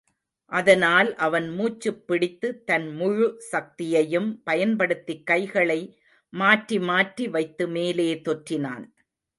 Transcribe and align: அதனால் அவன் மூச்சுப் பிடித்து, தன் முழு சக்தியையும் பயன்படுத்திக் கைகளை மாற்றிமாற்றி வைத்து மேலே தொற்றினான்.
அதனால் 0.51 1.15
அவன் 1.15 1.49
மூச்சுப் 1.49 2.07
பிடித்து, 2.07 2.63
தன் 2.63 2.95
முழு 2.95 3.41
சக்தியையும் 3.51 4.41
பயன்படுத்திக் 4.43 5.25
கைகளை 5.25 6.01
மாற்றிமாற்றி 6.33 7.29
வைத்து 7.29 7.67
மேலே 7.67 8.21
தொற்றினான். 8.29 8.85